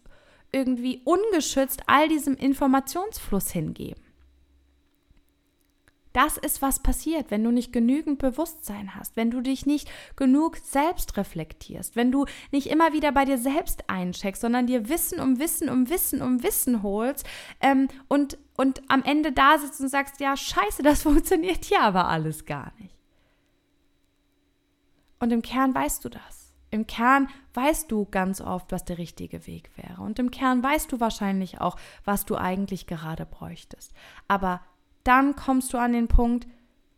[0.53, 4.03] irgendwie ungeschützt all diesem Informationsfluss hingeben.
[6.13, 10.59] Das ist, was passiert, wenn du nicht genügend Bewusstsein hast, wenn du dich nicht genug
[10.59, 15.39] selbst reflektierst, wenn du nicht immer wieder bei dir selbst eincheckst, sondern dir Wissen um
[15.39, 17.27] Wissen um Wissen um Wissen holst
[17.61, 22.09] ähm, und, und am Ende da sitzt und sagst, ja, scheiße, das funktioniert hier aber
[22.09, 22.95] alles gar nicht.
[25.19, 26.42] Und im Kern weißt du das.
[26.73, 30.01] Im Kern weißt du ganz oft, was der richtige Weg wäre.
[30.01, 33.93] Und im Kern weißt du wahrscheinlich auch, was du eigentlich gerade bräuchtest.
[34.27, 34.63] Aber
[35.05, 36.49] dann kommst du an den Punkt,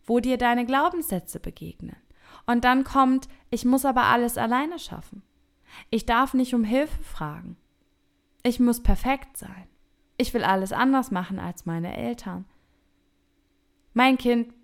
[0.05, 1.97] wo dir deine Glaubenssätze begegnen.
[2.47, 5.23] Und dann kommt, ich muss aber alles alleine schaffen.
[5.91, 7.57] Ich darf nicht um Hilfe fragen.
[8.45, 9.67] Ich muss perfekt sein.
[10.19, 12.45] Ich will alles anders machen als meine Eltern.
[13.93, 14.55] Mein Kind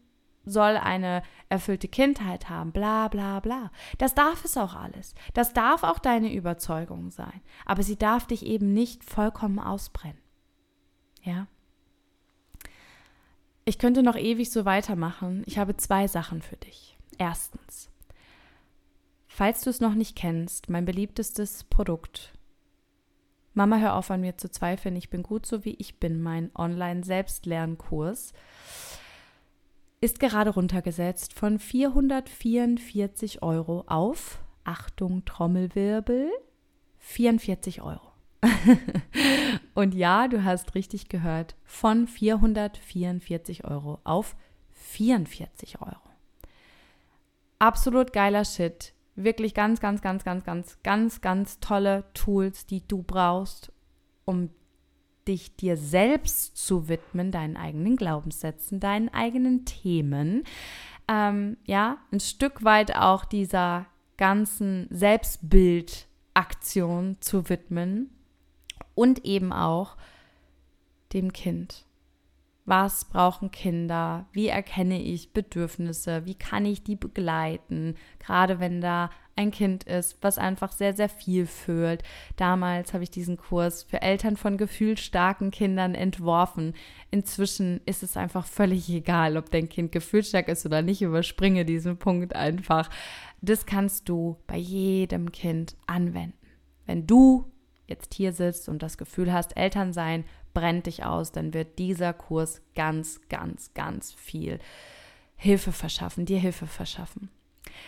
[0.45, 3.71] soll eine erfüllte Kindheit haben, bla bla bla.
[3.99, 5.15] Das darf es auch alles.
[5.35, 7.41] Das darf auch deine Überzeugung sein.
[7.67, 10.21] Aber sie darf dich eben nicht vollkommen ausbrennen.
[11.23, 11.47] Ja?
[13.65, 15.43] Ich könnte noch ewig so weitermachen.
[15.47, 16.97] Ich habe zwei Sachen für dich.
[17.19, 17.91] Erstens,
[19.27, 22.33] falls du es noch nicht kennst, mein beliebtestes Produkt.
[23.53, 24.97] Mama, hör auf an mir zu zweifeln.
[24.97, 26.23] Ich bin gut so wie ich bin.
[26.23, 28.33] Mein Online-Selbstlernkurs
[30.01, 36.31] ist gerade runtergesetzt von 444 Euro auf, Achtung, Trommelwirbel,
[36.99, 38.11] 44 Euro.
[39.75, 44.37] und ja, du hast richtig gehört, von 444 Euro auf
[44.73, 46.01] 44 Euro.
[47.59, 48.95] Absolut geiler Shit.
[49.17, 53.71] Wirklich ganz, ganz, ganz, ganz, ganz, ganz, ganz tolle Tools, die du brauchst,
[54.25, 54.49] um
[55.27, 60.43] dich dir selbst zu widmen, deinen eigenen Glaubenssätzen, deinen eigenen Themen.
[61.09, 68.11] Ähm, ja, ein Stück weit auch dieser ganzen Selbstbildaktion zu widmen
[68.95, 69.97] und eben auch
[71.13, 71.85] dem Kind.
[72.67, 74.27] Was brauchen Kinder?
[74.33, 76.27] Wie erkenne ich Bedürfnisse?
[76.27, 77.97] Wie kann ich die begleiten?
[78.21, 82.03] Gerade wenn da ein Kind ist, was einfach sehr, sehr viel fühlt.
[82.37, 86.75] Damals habe ich diesen Kurs für Eltern von gefühlsstarken Kindern entworfen.
[87.11, 91.03] Inzwischen ist es einfach völlig egal, ob dein Kind gefühlsstark ist oder nicht.
[91.03, 92.91] Überspringe diesen Punkt einfach.
[93.41, 96.35] Das kannst du bei jedem Kind anwenden.
[96.87, 97.51] Wenn du
[97.87, 100.25] jetzt hier sitzt und das Gefühl hast, Eltern sein
[100.55, 104.59] brennt dich aus, dann wird dieser Kurs ganz, ganz, ganz viel
[105.37, 107.31] Hilfe verschaffen, dir Hilfe verschaffen.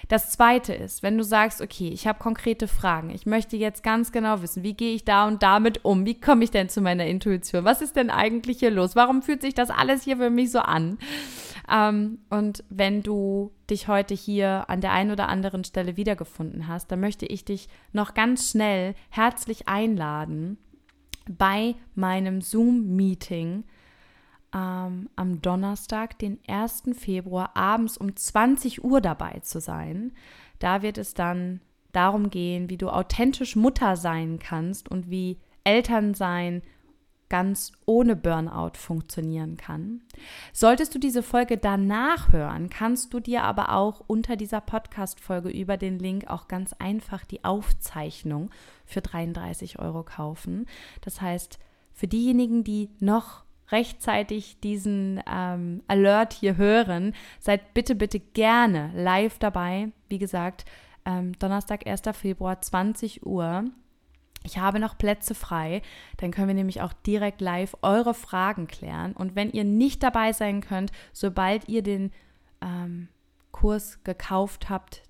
[0.08, 4.12] Das zweite ist, wenn du sagst, okay, ich habe konkrete Fragen, ich möchte jetzt ganz
[4.12, 7.06] genau wissen, wie gehe ich da und damit um, wie komme ich denn zu meiner
[7.06, 10.50] Intuition, was ist denn eigentlich hier los, warum fühlt sich das alles hier für mich
[10.50, 10.98] so an?
[11.70, 16.90] Ähm, und wenn du dich heute hier an der einen oder anderen Stelle wiedergefunden hast,
[16.90, 20.58] dann möchte ich dich noch ganz schnell herzlich einladen
[21.28, 23.64] bei meinem Zoom-Meeting
[24.54, 26.84] ähm, am Donnerstag, den 1.
[26.94, 30.12] Februar, abends um 20 Uhr dabei zu sein.
[30.58, 31.60] Da wird es dann
[31.92, 36.62] darum gehen, wie du authentisch Mutter sein kannst und wie Elternsein
[37.32, 40.02] ganz ohne Burnout funktionieren kann.
[40.52, 45.78] Solltest du diese Folge danach hören, kannst du dir aber auch unter dieser Podcast-Folge über
[45.78, 48.50] den Link auch ganz einfach die Aufzeichnung
[48.84, 50.66] für 33 Euro kaufen.
[51.00, 51.58] Das heißt,
[51.94, 59.38] für diejenigen, die noch rechtzeitig diesen ähm, Alert hier hören, seid bitte, bitte gerne live
[59.38, 59.88] dabei.
[60.08, 60.64] Wie gesagt,
[61.04, 62.02] ähm, Donnerstag, 1.
[62.12, 63.64] Februar, 20 Uhr.
[64.44, 65.82] Ich habe noch Plätze frei,
[66.16, 69.12] dann können wir nämlich auch direkt live eure Fragen klären.
[69.12, 72.10] Und wenn ihr nicht dabei sein könnt, sobald ihr den
[72.60, 73.08] ähm,
[73.52, 75.02] Kurs gekauft habt,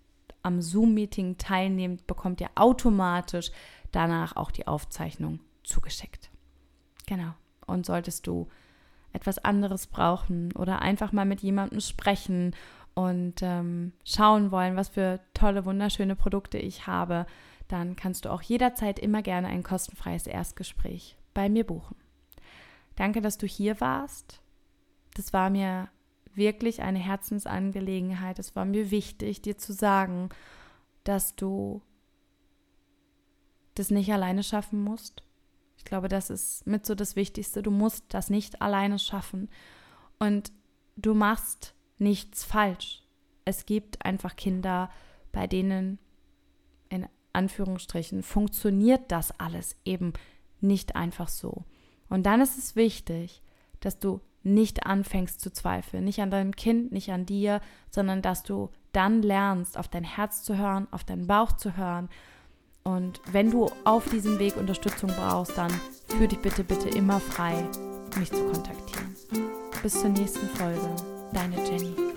[0.42, 3.50] am Zoom-Meeting teilnehmt, bekommt ihr automatisch
[3.90, 6.30] danach auch die Aufzeichnung zugeschickt.
[7.06, 7.32] Genau.
[7.66, 8.48] Und solltest du
[9.12, 12.54] etwas anderes brauchen oder einfach mal mit jemandem sprechen
[12.94, 17.26] und ähm, schauen wollen, was für tolle, wunderschöne Produkte ich habe,
[17.68, 21.96] dann kannst du auch jederzeit immer gerne ein kostenfreies Erstgespräch bei mir buchen.
[22.96, 24.40] Danke, dass du hier warst.
[25.14, 25.88] Das war mir
[26.34, 28.38] wirklich eine Herzensangelegenheit.
[28.38, 30.28] Es war mir wichtig, dir zu sagen,
[31.04, 31.82] dass du
[33.74, 35.22] das nicht alleine schaffen musst,
[35.82, 37.60] ich glaube, das ist mit so das Wichtigste.
[37.60, 39.50] Du musst das nicht alleine schaffen.
[40.20, 40.52] Und
[40.94, 43.02] du machst nichts falsch.
[43.44, 44.90] Es gibt einfach Kinder,
[45.32, 45.98] bei denen
[46.88, 50.12] in Anführungsstrichen funktioniert das alles eben
[50.60, 51.64] nicht einfach so.
[52.08, 53.42] Und dann ist es wichtig,
[53.80, 57.60] dass du nicht anfängst zu zweifeln, nicht an deinem Kind, nicht an dir,
[57.90, 62.08] sondern dass du dann lernst, auf dein Herz zu hören, auf deinen Bauch zu hören
[62.84, 65.70] und wenn du auf diesem Weg Unterstützung brauchst, dann
[66.08, 67.54] fühl dich bitte, bitte immer frei,
[68.18, 69.16] mich zu kontaktieren.
[69.82, 70.90] Bis zur nächsten Folge.
[71.32, 72.11] Deine Jenny.